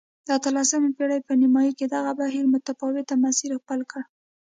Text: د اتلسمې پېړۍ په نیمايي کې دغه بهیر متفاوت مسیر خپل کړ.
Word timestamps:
د 0.25 0.27
اتلسمې 0.37 0.89
پېړۍ 0.97 1.19
په 1.27 1.33
نیمايي 1.41 1.71
کې 1.79 1.85
دغه 1.95 2.11
بهیر 2.19 2.45
متفاوت 2.53 3.07
مسیر 3.23 3.51
خپل 3.61 3.79
کړ. 3.91 4.01